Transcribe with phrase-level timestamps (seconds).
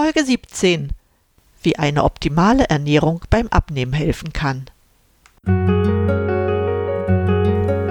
[0.00, 0.90] Folge 17.
[1.60, 4.66] Wie eine optimale Ernährung beim Abnehmen helfen kann.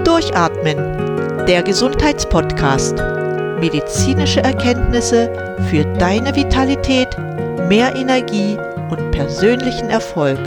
[0.04, 1.44] Durchatmen.
[1.46, 2.96] Der Gesundheitspodcast.
[3.60, 5.30] Medizinische Erkenntnisse
[5.68, 7.14] für deine Vitalität,
[7.68, 8.56] mehr Energie
[8.88, 10.40] und persönlichen Erfolg.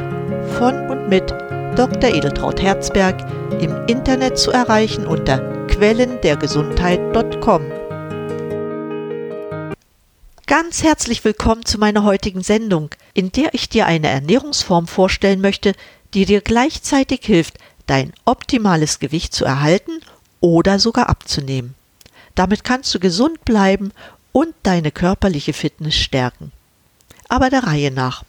[0.57, 1.29] Von und mit
[1.75, 2.09] Dr.
[2.09, 3.23] Edeltraut Herzberg
[3.61, 5.37] im Internet zu erreichen unter
[5.67, 7.80] quellendergesundheit.com.
[10.51, 15.71] Ganz herzlich willkommen zu meiner heutigen Sendung, in der ich dir eine Ernährungsform vorstellen möchte,
[16.13, 17.57] die dir gleichzeitig hilft,
[17.87, 20.01] dein optimales Gewicht zu erhalten
[20.41, 21.73] oder sogar abzunehmen.
[22.35, 23.93] Damit kannst du gesund bleiben
[24.33, 26.51] und deine körperliche Fitness stärken.
[27.29, 28.25] Aber der Reihe nach.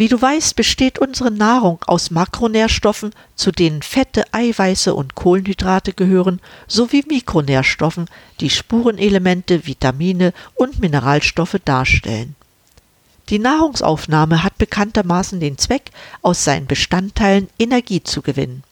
[0.00, 6.40] Wie du weißt, besteht unsere Nahrung aus Makronährstoffen, zu denen Fette, Eiweiße und Kohlenhydrate gehören,
[6.66, 8.06] sowie Mikronährstoffen,
[8.40, 12.34] die Spurenelemente, Vitamine und Mineralstoffe darstellen.
[13.28, 15.90] Die Nahrungsaufnahme hat bekanntermaßen den Zweck,
[16.22, 18.64] aus seinen Bestandteilen Energie zu gewinnen.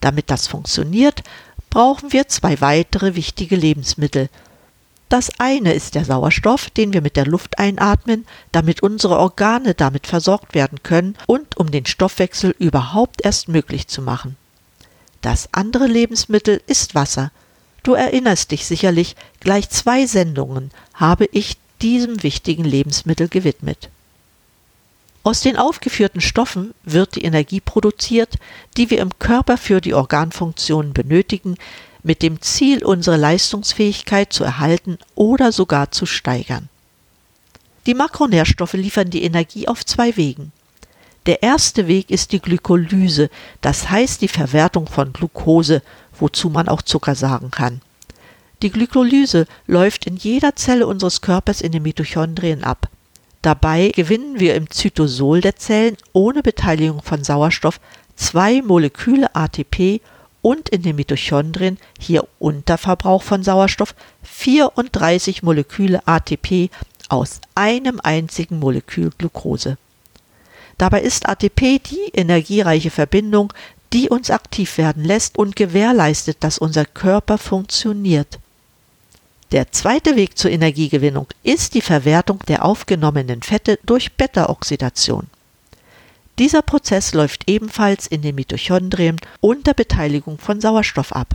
[0.00, 1.22] Damit das funktioniert,
[1.70, 4.30] brauchen wir zwei weitere wichtige Lebensmittel,
[5.08, 10.06] das eine ist der Sauerstoff, den wir mit der Luft einatmen, damit unsere Organe damit
[10.06, 14.36] versorgt werden können und um den Stoffwechsel überhaupt erst möglich zu machen.
[15.22, 17.30] Das andere Lebensmittel ist Wasser.
[17.84, 23.90] Du erinnerst dich sicherlich, gleich zwei Sendungen habe ich diesem wichtigen Lebensmittel gewidmet.
[25.22, 28.36] Aus den aufgeführten Stoffen wird die Energie produziert,
[28.76, 31.56] die wir im Körper für die Organfunktionen benötigen,
[32.06, 36.68] mit dem Ziel, unsere Leistungsfähigkeit zu erhalten oder sogar zu steigern.
[37.86, 40.52] Die Makronährstoffe liefern die Energie auf zwei Wegen.
[41.26, 43.28] Der erste Weg ist die Glykolyse,
[43.60, 45.82] das heißt die Verwertung von Glucose,
[46.16, 47.80] wozu man auch Zucker sagen kann.
[48.62, 52.88] Die Glykolyse läuft in jeder Zelle unseres Körpers in den Mitochondrien ab.
[53.42, 57.80] Dabei gewinnen wir im Zytosol der Zellen ohne Beteiligung von Sauerstoff
[58.14, 60.00] zwei Moleküle ATP
[60.46, 66.70] und in den Mitochondrien, hier Unterverbrauch von Sauerstoff, 34 Moleküle ATP
[67.08, 69.76] aus einem einzigen Molekül Glucose.
[70.78, 73.52] Dabei ist ATP die energiereiche Verbindung,
[73.92, 78.38] die uns aktiv werden lässt und gewährleistet, dass unser Körper funktioniert.
[79.50, 85.26] Der zweite Weg zur Energiegewinnung ist die Verwertung der aufgenommenen Fette durch Beta-Oxidation.
[86.38, 91.34] Dieser Prozess läuft ebenfalls in den Mitochondrien unter Beteiligung von Sauerstoff ab.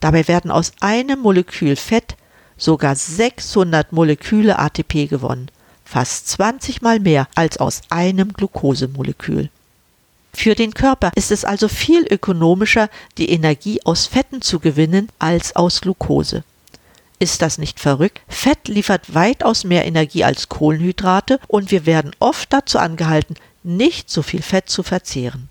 [0.00, 2.16] Dabei werden aus einem Molekül Fett
[2.56, 5.50] sogar 600 Moleküle ATP gewonnen,
[5.84, 9.50] fast 20 mal mehr als aus einem Glukosemolekül.
[10.34, 15.56] Für den Körper ist es also viel ökonomischer, die Energie aus Fetten zu gewinnen als
[15.56, 16.44] aus Glucose.
[17.18, 18.20] Ist das nicht verrückt?
[18.28, 23.34] Fett liefert weitaus mehr Energie als Kohlenhydrate und wir werden oft dazu angehalten,
[23.68, 25.48] nicht so viel Fett zu verzehren.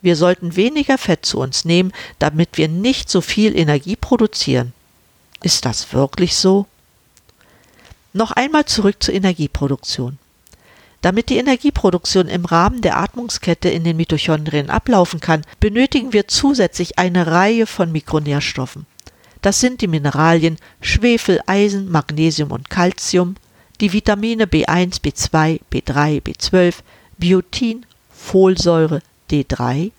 [0.00, 4.72] Wir sollten weniger Fett zu uns nehmen, damit wir nicht so viel Energie produzieren.
[5.42, 6.66] Ist das wirklich so?
[8.12, 10.18] Noch einmal zurück zur Energieproduktion.
[11.02, 16.98] Damit die Energieproduktion im Rahmen der Atmungskette in den Mitochondrien ablaufen kann, benötigen wir zusätzlich
[16.98, 18.86] eine Reihe von Mikronährstoffen.
[19.40, 23.36] Das sind die Mineralien Schwefel, Eisen, Magnesium und Calcium,
[23.80, 26.74] die Vitamine B1, B2, B3, B12,
[27.20, 29.92] Biotin, Folsäure D3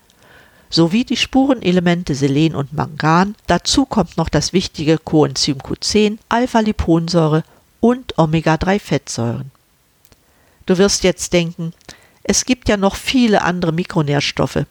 [0.71, 3.35] sowie die Spurenelemente Selen und Mangan.
[3.47, 7.43] Dazu kommt noch das wichtige Coenzym Q10, Alpha-Liponsäure
[7.79, 9.51] und Omega-3-Fettsäuren.
[10.65, 11.73] Du wirst jetzt denken,
[12.23, 14.65] es gibt ja noch viele andere Mikronährstoffe.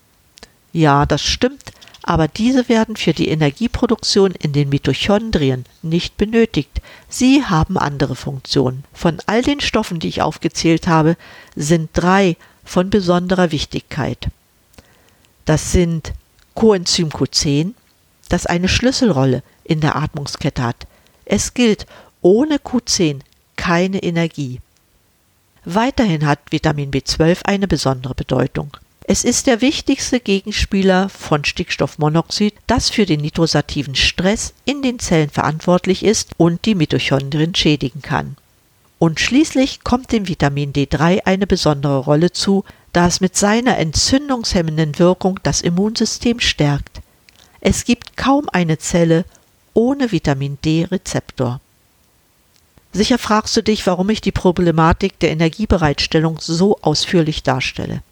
[0.72, 1.72] Ja, das stimmt,
[2.02, 6.80] aber diese werden für die Energieproduktion in den Mitochondrien nicht benötigt.
[7.08, 8.84] Sie haben andere Funktionen.
[8.92, 11.16] Von all den Stoffen, die ich aufgezählt habe,
[11.54, 14.28] sind drei von besonderer Wichtigkeit.
[15.44, 16.12] Das sind
[16.54, 17.72] Coenzym Q10,
[18.28, 20.86] das eine Schlüsselrolle in der Atmungskette hat.
[21.24, 21.86] Es gilt,
[22.22, 23.20] ohne Q10
[23.56, 24.60] keine Energie.
[25.64, 28.76] Weiterhin hat Vitamin B12 eine besondere Bedeutung.
[29.12, 35.30] Es ist der wichtigste Gegenspieler von Stickstoffmonoxid, das für den nitrosativen Stress in den Zellen
[35.30, 38.36] verantwortlich ist und die Mitochondrien schädigen kann.
[39.00, 42.62] Und schließlich kommt dem Vitamin D3 eine besondere Rolle zu,
[42.92, 47.00] da es mit seiner entzündungshemmenden Wirkung das Immunsystem stärkt.
[47.60, 49.24] Es gibt kaum eine Zelle
[49.74, 51.60] ohne Vitamin D-Rezeptor.
[52.92, 58.04] Sicher fragst du dich, warum ich die Problematik der Energiebereitstellung so ausführlich darstelle.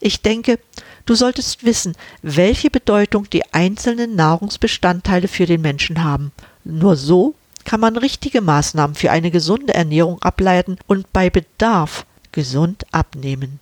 [0.00, 0.58] Ich denke,
[1.04, 6.32] du solltest wissen, welche Bedeutung die einzelnen Nahrungsbestandteile für den Menschen haben.
[6.64, 12.86] Nur so kann man richtige Maßnahmen für eine gesunde Ernährung ableiten und bei Bedarf gesund
[12.92, 13.60] abnehmen.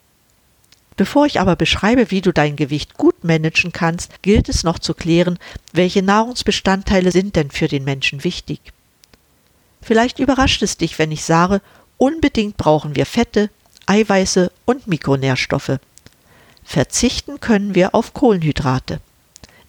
[0.97, 4.95] Bevor ich aber beschreibe, wie du dein Gewicht gut managen kannst, gilt es noch zu
[4.95, 5.39] klären,
[5.73, 8.61] welche Nahrungsbestandteile sind denn für den Menschen wichtig.
[9.83, 11.61] Vielleicht überrascht es dich, wenn ich sage,
[11.99, 13.51] unbedingt brauchen wir Fette,
[13.87, 15.79] Eiweiße und Mikronährstoffe.
[16.69, 19.01] Verzichten können wir auf Kohlenhydrate.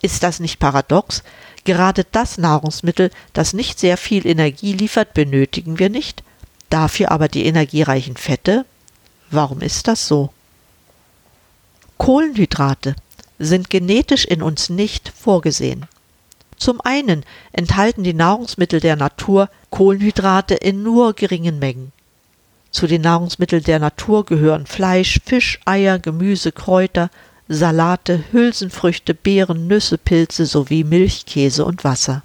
[0.02, 1.24] Ist das nicht paradox?
[1.64, 6.24] Gerade das Nahrungsmittel, das nicht sehr viel Energie liefert, benötigen wir nicht,
[6.70, 8.66] dafür aber die energiereichen Fette?
[9.32, 10.34] Warum ist das so?
[11.98, 12.98] Kohlenhydrate
[13.40, 15.86] sind genetisch in uns nicht vorgesehen.
[16.58, 17.24] Zum einen
[17.54, 21.94] enthalten die Nahrungsmittel der Natur Kohlenhydrate in nur geringen Mengen.
[22.72, 27.10] Zu den Nahrungsmitteln der Natur gehören Fleisch, Fisch, Eier, Gemüse, Kräuter,
[27.48, 32.22] Salate, Hülsenfrüchte, Beeren, Nüsse, Pilze sowie Milch, Käse und Wasser.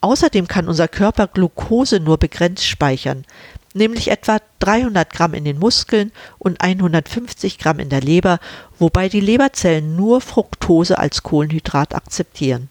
[0.00, 3.24] Außerdem kann unser Körper Glucose nur begrenzt speichern,
[3.72, 8.40] nämlich etwa 300 Gramm in den Muskeln und 150 Gramm in der Leber,
[8.78, 12.68] wobei die Leberzellen nur Fructose als Kohlenhydrat akzeptieren.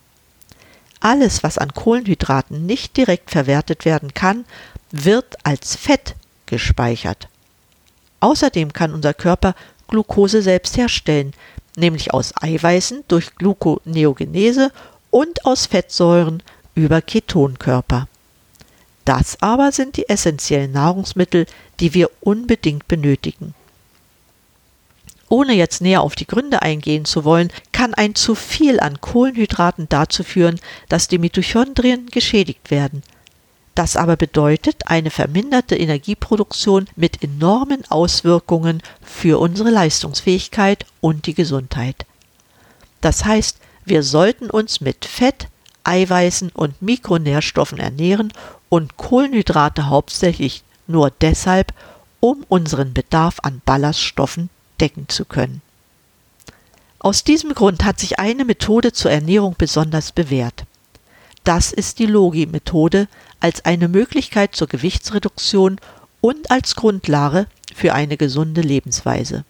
[0.99, 4.45] Alles, was an Kohlenhydraten nicht direkt verwertet werden kann,
[5.03, 6.15] wird als Fett
[6.45, 7.27] gespeichert.
[8.21, 9.55] Außerdem kann unser Körper
[9.87, 11.33] Glucose selbst herstellen,
[11.75, 14.71] nämlich aus Eiweißen durch Gluconeogenese
[15.11, 16.41] und aus Fettsäuren
[16.75, 18.07] über Ketonkörper.
[19.03, 21.45] Das aber sind die essentiellen Nahrungsmittel,
[21.79, 23.53] die wir unbedingt benötigen.
[25.27, 29.89] Ohne jetzt näher auf die Gründe eingehen zu wollen, kann ein zu viel an Kohlenhydraten
[29.89, 33.03] dazu führen, dass die Mitochondrien geschädigt werden.
[33.75, 42.05] Das aber bedeutet eine verminderte Energieproduktion mit enormen Auswirkungen für unsere Leistungsfähigkeit und die Gesundheit.
[43.01, 45.49] Das heißt, wir sollten uns mit Fett,
[45.83, 48.31] Eiweißen und Mikronährstoffen ernähren
[48.69, 51.73] und Kohlenhydrate hauptsächlich nur deshalb,
[52.21, 54.49] um unseren Bedarf an Ballaststoffen
[54.79, 55.61] decken zu können.
[56.99, 60.63] Aus diesem Grund hat sich eine Methode zur Ernährung besonders bewährt.
[61.43, 63.07] Das ist die Logi-Methode
[63.45, 65.77] als eine Möglichkeit zur Gewichtsreduktion
[66.19, 67.45] und als Grundlage
[67.75, 69.45] für eine gesunde Lebensweise.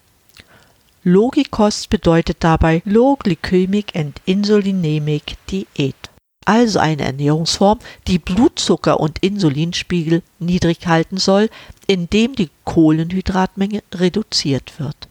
[1.06, 5.96] Logikost bedeutet dabei Low Glycemic and Insulinemic Diät
[6.44, 11.50] also eine Ernährungsform, die Blutzucker und Insulinspiegel niedrig halten soll,
[11.88, 15.08] indem die Kohlenhydratmenge reduziert wird.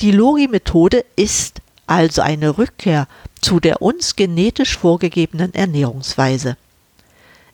[0.00, 3.06] Die Logi-Methode ist also eine Rückkehr
[3.42, 6.56] zu der uns genetisch vorgegebenen Ernährungsweise.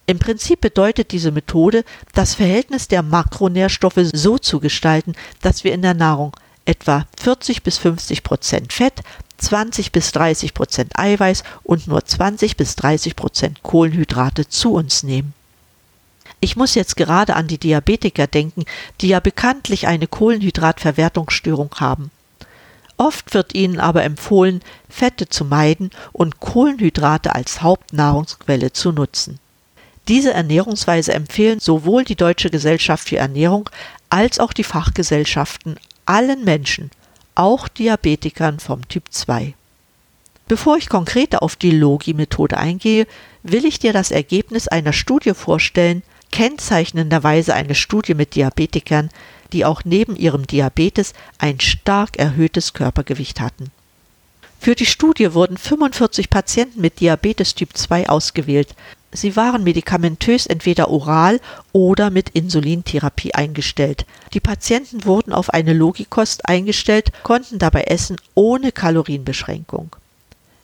[0.09, 5.83] Im Prinzip bedeutet diese Methode, das Verhältnis der Makronährstoffe so zu gestalten, dass wir in
[5.83, 6.33] der Nahrung
[6.65, 9.01] etwa 40 bis 50 Prozent Fett,
[9.39, 15.35] 20 bis 30 Prozent Eiweiß und nur 20 bis 30 Prozent Kohlenhydrate zu uns nehmen.
[16.39, 18.65] Ich muss jetzt gerade an die Diabetiker denken,
[19.01, 22.11] die ja bekanntlich eine Kohlenhydratverwertungsstörung haben.
[22.97, 29.41] Oft wird ihnen aber empfohlen, Fette zu meiden und Kohlenhydrate als Hauptnahrungsquelle zu nutzen.
[30.09, 33.69] Diese Ernährungsweise empfehlen sowohl die Deutsche Gesellschaft für Ernährung
[34.09, 36.91] als auch die Fachgesellschaften allen Menschen,
[37.35, 39.55] auch Diabetikern vom Typ 2.
[40.49, 43.07] Bevor ich konkreter auf die Logi-Methode eingehe,
[43.43, 49.11] will ich dir das Ergebnis einer Studie vorstellen, kennzeichnenderweise eine Studie mit Diabetikern,
[49.53, 53.71] die auch neben ihrem Diabetes ein stark erhöhtes Körpergewicht hatten.
[54.61, 58.75] Für die Studie wurden 45 Patienten mit Diabetes Typ 2 ausgewählt.
[59.17, 61.41] Sie waren medikamentös entweder oral
[61.73, 64.05] oder mit Insulintherapie eingestellt.
[64.35, 69.97] Die Patienten wurden auf eine Logikost eingestellt, konnten dabei essen ohne Kalorienbeschränkung.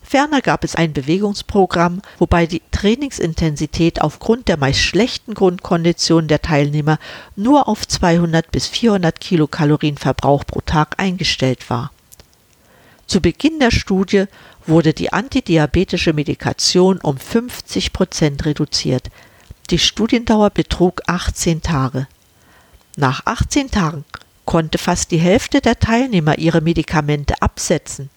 [0.02, 6.99] Ferner gab es ein Bewegungsprogramm, wobei die Trainingsintensität aufgrund der meist schlechten Grundkondition der Teilnehmer
[7.35, 11.92] nur auf 200 bis 400 Kilokalorien Verbrauch pro Tag eingestellt war.
[13.06, 14.25] Zu Beginn der Studie
[14.66, 19.11] wurde die antidiabetische Medikation um 50 Prozent reduziert.
[19.71, 22.07] Die Studiendauer betrug 18 Tage.
[22.97, 24.04] Nach 18 Tagen
[24.45, 28.11] konnte fast die Hälfte der Teilnehmer ihre Medikamente absetzen.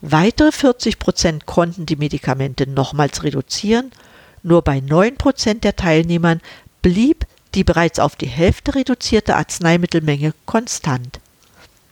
[0.00, 3.90] Weitere 40 Prozent konnten die Medikamente nochmals reduzieren.
[4.42, 6.40] Nur bei 9 Prozent der Teilnehmern
[6.82, 11.20] blieb die bereits auf die Hälfte reduzierte Arzneimittelmenge konstant.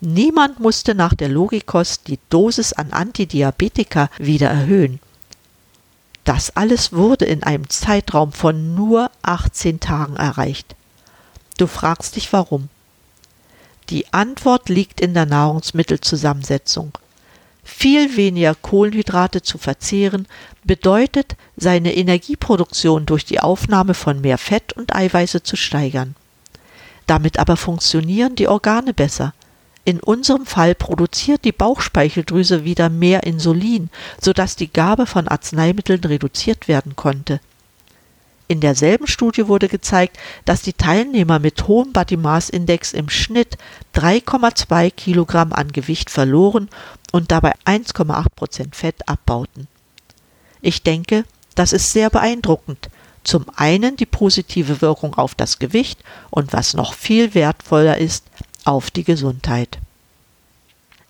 [0.09, 5.01] Niemand musste nach der Logikost die Dosis an Antidiabetika wieder erhöhen.
[6.23, 10.77] Das alles wurde in einem Zeitraum von nur 18 Tagen erreicht.
[11.59, 12.69] Du fragst dich warum.
[13.91, 16.93] Die Antwort liegt in der Nahrungsmittelzusammensetzung.
[17.65, 20.29] viel weniger Kohlenhydrate zu verzehren,
[20.63, 26.15] bedeutet, seine Energieproduktion durch die Aufnahme von mehr Fett und Eiweiße zu steigern.
[27.09, 29.35] Damit aber funktionieren die Organe besser.
[29.87, 33.89] In unserem Fall produziert die Bauchspeicheldrüse wieder mehr Insulin,
[34.21, 37.39] sodass die Gabe von Arzneimitteln reduziert werden konnte.
[38.49, 43.59] In derselben Studie wurde gezeigt, dass die Teilnehmer mit hohem Body Mass Index im Schnitt
[43.95, 46.69] 3,2 Kilogramm an Gewicht verloren
[47.13, 49.69] und dabei 1,8 Prozent Fett abbauten.
[50.63, 51.25] Ich denke,
[51.55, 52.91] das ist sehr beeindruckend.
[53.23, 56.01] Zum einen die positive Wirkung auf das Gewicht
[56.31, 58.25] und was noch viel wertvoller ist,
[58.67, 59.79] auf die Gesundheit.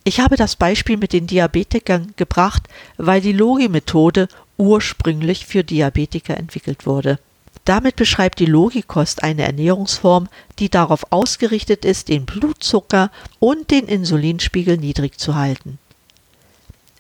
[0.05, 2.63] Ich habe das Beispiel mit den Diabetikern gebracht,
[2.97, 7.19] weil die Logi-Methode ursprünglich für Diabetiker entwickelt wurde.
[7.65, 10.29] Damit beschreibt die Logikost eine Ernährungsform,
[10.61, 13.11] die darauf ausgerichtet ist, den Blutzucker
[13.41, 15.79] und den Insulinspiegel niedrig zu halten.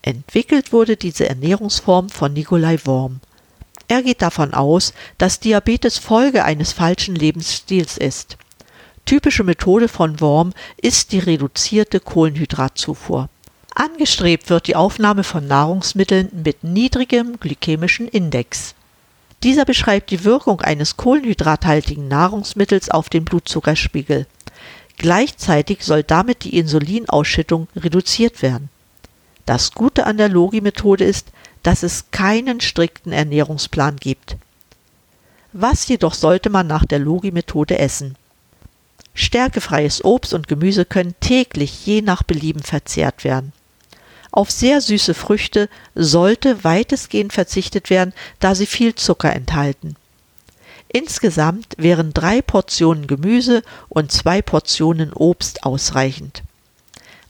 [0.02, 3.20] Entwickelt wurde diese Ernährungsform von Nikolai Worm.
[3.86, 8.36] Er geht davon aus, dass Diabetes Folge eines falschen Lebensstils ist.
[9.06, 13.28] Typische Methode von Worm ist die reduzierte Kohlenhydratzufuhr.
[13.72, 18.74] Angestrebt wird die Aufnahme von Nahrungsmitteln mit niedrigem glykämischen Index.
[19.44, 24.26] Dieser beschreibt die Wirkung eines kohlenhydrathaltigen Nahrungsmittels auf den Blutzuckerspiegel.
[24.96, 28.70] Gleichzeitig soll damit die Insulinausschüttung reduziert werden.
[29.44, 31.28] Das Gute an der Logi-Methode ist,
[31.62, 34.36] dass es keinen strikten Ernährungsplan gibt.
[35.52, 38.16] Was jedoch sollte man nach der Logi-Methode essen?
[39.16, 43.52] Stärkefreies Obst und Gemüse können täglich je nach Belieben verzehrt werden.
[44.30, 49.96] Auf sehr süße Früchte sollte weitestgehend verzichtet werden, da sie viel Zucker enthalten.
[50.88, 56.42] Insgesamt wären drei Portionen Gemüse und zwei Portionen Obst ausreichend.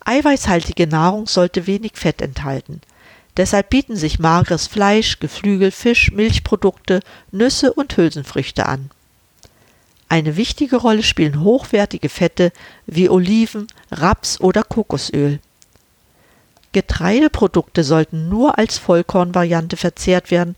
[0.04, 2.80] Eiweißhaltige Nahrung sollte wenig Fett enthalten.
[3.36, 7.00] Deshalb bieten sich mageres Fleisch, Geflügel, Fisch, Milchprodukte,
[7.30, 8.90] Nüsse und Hülsenfrüchte an.
[10.08, 12.52] Eine wichtige Rolle spielen hochwertige Fette
[12.86, 15.40] wie Oliven, Raps oder Kokosöl.
[16.72, 20.54] Getreideprodukte sollten nur als Vollkornvariante verzehrt werden,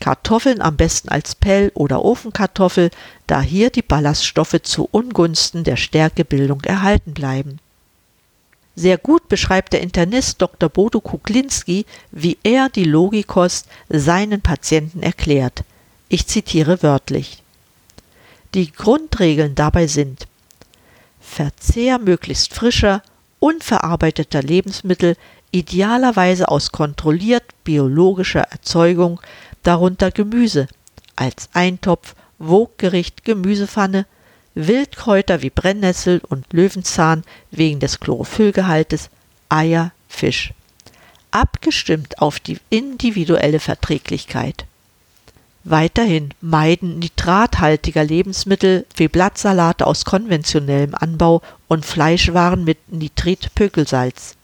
[0.00, 2.90] Kartoffeln am besten als Pell- oder Ofenkartoffel,
[3.26, 7.58] da hier die Ballaststoffe zu Ungunsten der Stärkebildung erhalten bleiben.
[8.76, 10.68] Sehr gut beschreibt der Internist Dr.
[10.68, 15.64] Bodo Kuklinski, wie er die Logikost seinen Patienten erklärt.
[16.08, 17.42] Ich zitiere wörtlich.
[18.54, 20.26] Die Grundregeln dabei sind
[21.20, 23.02] Verzehr möglichst frischer,
[23.40, 25.16] unverarbeiteter Lebensmittel
[25.50, 29.20] idealerweise aus kontrolliert biologischer Erzeugung,
[29.62, 30.68] darunter Gemüse,
[31.16, 34.06] als Eintopf, Woggericht, Gemüsepfanne,
[34.54, 39.10] Wildkräuter wie Brennnessel und Löwenzahn wegen des Chlorophyllgehaltes,
[39.48, 40.52] Eier, Fisch.
[41.30, 44.64] Abgestimmt auf die individuelle Verträglichkeit.
[45.70, 54.36] Weiterhin meiden nitrathaltiger Lebensmittel wie Blattsalate aus konventionellem Anbau und Fleischwaren mit Nitritpökelsalz.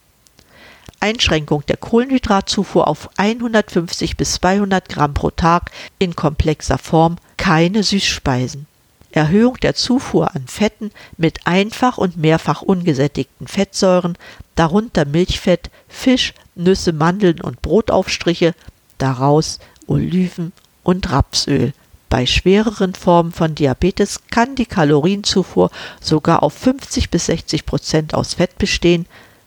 [1.01, 8.67] Einschränkung der Kohlenhydratzufuhr auf 150 bis 200 Gramm pro Tag in komplexer Form, keine Süßspeisen.
[9.11, 14.19] Erhöhung der Zufuhr an Fetten mit einfach und mehrfach ungesättigten Fettsäuren,
[14.57, 18.55] darunter Milchfett, Fisch, Nüsse, Mandeln und Brotaufstriche,
[18.99, 20.53] daraus Oliven
[20.85, 21.73] und Rapsöl.
[22.09, 28.35] Bei schwereren Formen von Diabetes kann die Kalorienzufuhr sogar auf 50 bis 60 Prozent aus
[28.35, 29.07] Fett bestehen,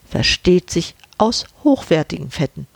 [0.09, 2.67] versteht sich aus hochwertigen Fetten.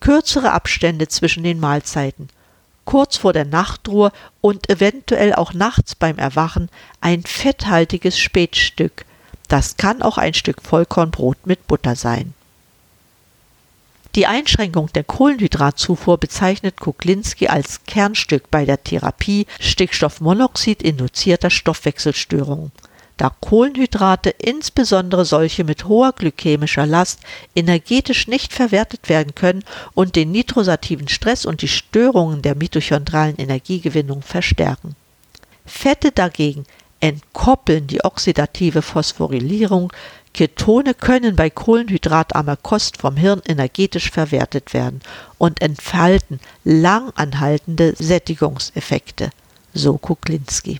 [0.00, 2.28] Kürzere Abstände zwischen den Mahlzeiten,
[2.84, 6.68] kurz vor der Nachtruhe und eventuell auch nachts beim Erwachen
[7.00, 9.06] ein fetthaltiges Spätstück.
[9.48, 12.34] Das kann auch ein Stück Vollkornbrot mit Butter sein.
[14.16, 22.72] Die Einschränkung der Kohlenhydratzufuhr bezeichnet Kuklinski als Kernstück bei der Therapie Stickstoffmonoxid induzierter Stoffwechselstörungen
[23.18, 27.20] da Kohlenhydrate, insbesondere solche mit hoher glykämischer Last,
[27.54, 34.20] energetisch nicht verwertet werden können und den nitrosativen Stress und die Störungen der mitochondralen Energiegewinnung
[34.20, 34.96] verstärken.
[35.64, 36.64] Fette dagegen
[37.00, 39.92] entkoppeln die oxidative Phosphorylierung,
[40.36, 45.00] Ketone können bei kohlenhydratarmer Kost vom Hirn energetisch verwertet werden
[45.38, 49.30] und entfalten langanhaltende Sättigungseffekte,
[49.72, 50.78] so Kuklinski.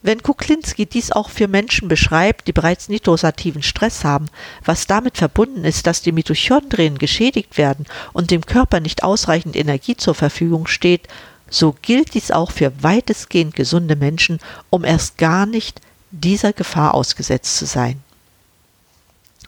[0.00, 4.26] Wenn Kuklinski dies auch für Menschen beschreibt, die bereits nitrosativen Stress haben,
[4.64, 9.96] was damit verbunden ist, dass die Mitochondrien geschädigt werden und dem Körper nicht ausreichend Energie
[9.96, 11.08] zur Verfügung steht,
[11.50, 14.38] so gilt dies auch für weitestgehend gesunde Menschen,
[14.70, 18.02] um erst gar nicht dieser Gefahr ausgesetzt zu sein.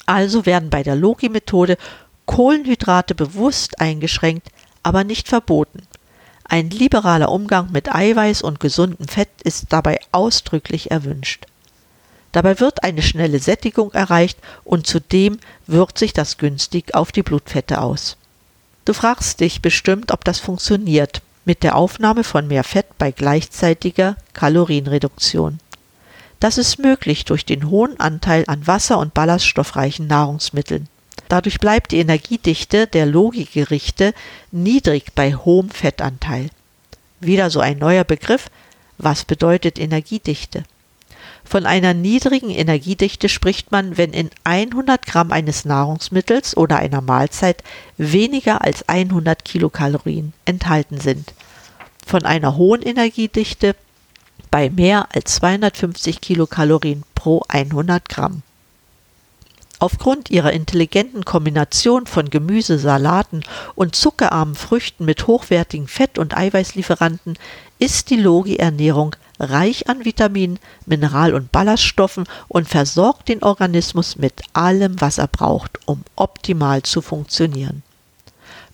[0.06, 1.76] Also werden bei der Logi-Methode
[2.26, 4.48] Kohlenhydrate bewusst eingeschränkt,
[4.82, 5.82] aber nicht verboten.
[6.44, 11.46] Ein liberaler Umgang mit Eiweiß und gesundem Fett ist dabei ausdrücklich erwünscht.
[12.32, 17.80] Dabei wird eine schnelle Sättigung erreicht und zudem wirkt sich das günstig auf die Blutfette
[17.80, 18.16] aus.
[18.84, 24.16] Du fragst dich bestimmt, ob das funktioniert mit der Aufnahme von mehr Fett bei gleichzeitiger
[24.32, 25.58] Kalorienreduktion.
[26.40, 30.88] Das ist möglich durch den hohen Anteil an wasser- und ballaststoffreichen Nahrungsmitteln.
[31.28, 34.14] Dadurch bleibt die Energiedichte der Logikgerichte
[34.50, 36.48] niedrig bei hohem Fettanteil.
[37.20, 38.50] Wieder so ein neuer Begriff.
[38.96, 40.64] Was bedeutet Energiedichte?
[41.44, 47.62] Von einer niedrigen Energiedichte spricht man, wenn in 100 Gramm eines Nahrungsmittels oder einer Mahlzeit
[47.96, 51.34] weniger als 100 Kilokalorien enthalten sind.
[52.06, 53.74] Von einer hohen Energiedichte
[54.50, 58.42] bei mehr als 250 Kilokalorien pro 100 Gramm.
[59.78, 63.42] Aufgrund ihrer intelligenten Kombination von Gemüse, Salaten
[63.74, 67.38] und zuckerarmen Früchten mit hochwertigen Fett- und Eiweißlieferanten
[67.78, 75.00] ist die Logi-Ernährung reich an Vitaminen, Mineral- und Ballaststoffen und versorgt den Organismus mit allem,
[75.00, 77.82] was er braucht, um optimal zu funktionieren.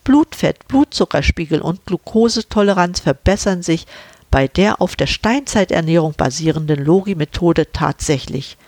[0.02, 3.86] Blutfett, Blutzuckerspiegel und Glukosetoleranz verbessern sich
[4.36, 8.58] bei der auf der Steinzeiternährung basierenden Logi-Methode tatsächlich.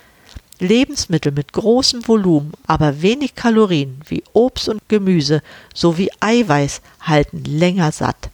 [0.61, 5.43] Lebensmittel mit großem Volumen, aber wenig Kalorien wie Obst und Gemüse
[5.75, 8.31] sowie Eiweiß halten länger satt.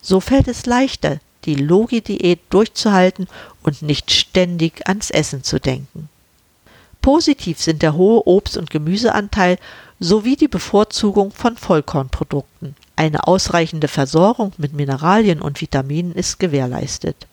[0.00, 3.28] So fällt es leichter, die Logi-Diät durchzuhalten
[3.62, 6.08] und nicht ständig ans Essen zu denken.
[7.02, 9.58] Positiv sind der hohe Obst- und Gemüseanteil
[10.00, 12.76] sowie die Bevorzugung von Vollkornprodukten.
[12.96, 17.26] Eine ausreichende Versorgung mit Mineralien und Vitaminen ist gewährleistet.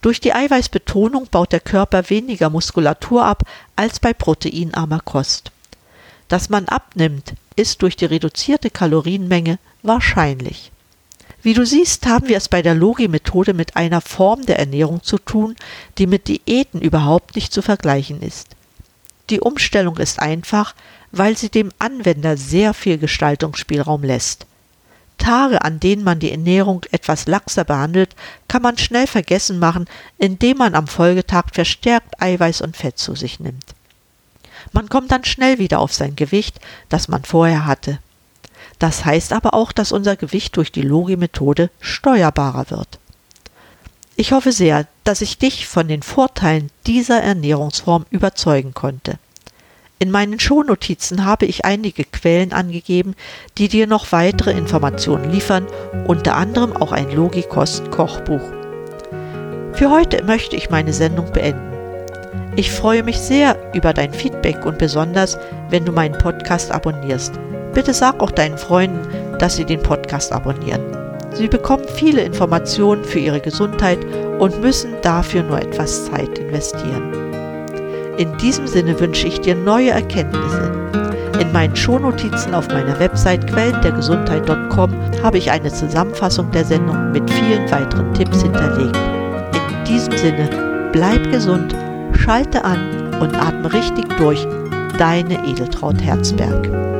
[0.00, 3.42] Durch die Eiweißbetonung baut der Körper weniger Muskulatur ab
[3.76, 5.52] als bei proteinarmer Kost.
[6.28, 10.72] Dass man abnimmt, ist durch die reduzierte Kalorienmenge wahrscheinlich.
[11.42, 15.18] Wie du siehst, haben wir es bei der Logi-Methode mit einer Form der Ernährung zu
[15.18, 15.56] tun,
[15.98, 18.48] die mit Diäten überhaupt nicht zu vergleichen ist.
[19.30, 20.74] Die Umstellung ist einfach,
[21.12, 24.46] weil sie dem Anwender sehr viel Gestaltungsspielraum lässt.
[25.18, 28.16] Tage, an denen man die Ernährung etwas laxer behandelt,
[28.48, 29.86] kann man schnell vergessen machen,
[30.18, 33.74] indem man am Folgetag verstärkt Eiweiß und Fett zu sich nimmt.
[34.72, 37.98] Man kommt dann schnell wieder auf sein Gewicht, das man vorher hatte.
[38.78, 42.98] Das heißt aber auch, dass unser Gewicht durch die Logi-Methode steuerbarer wird.
[44.16, 49.18] Ich hoffe sehr, dass ich dich von den Vorteilen dieser Ernährungsform überzeugen konnte.
[50.02, 53.14] In meinen Shownotizen habe ich einige Quellen angegeben,
[53.58, 55.66] die dir noch weitere Informationen liefern,
[56.06, 58.40] unter anderem auch ein Logikost-Kochbuch.
[59.74, 61.70] Für heute möchte ich meine Sendung beenden.
[62.56, 67.34] Ich freue mich sehr über dein Feedback und besonders, wenn du meinen Podcast abonnierst.
[67.74, 69.06] Bitte sag auch deinen Freunden,
[69.38, 70.80] dass sie den Podcast abonnieren.
[71.34, 73.98] Sie bekommen viele Informationen für ihre Gesundheit
[74.38, 77.39] und müssen dafür nur etwas Zeit investieren.
[78.20, 80.70] In diesem Sinne wünsche ich dir neue Erkenntnisse.
[81.40, 87.70] In meinen Shownotizen auf meiner Website quellendergesundheit.com habe ich eine Zusammenfassung der Sendung mit vielen
[87.70, 88.98] weiteren Tipps hinterlegt.
[89.54, 91.74] In diesem Sinne, bleib gesund,
[92.12, 94.46] schalte an und atme richtig durch.
[94.98, 96.99] Deine Edeltraut Herzberg.